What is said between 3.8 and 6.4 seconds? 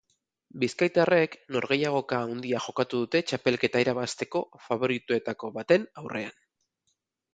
irabazteko faboritoetako baten aurrean.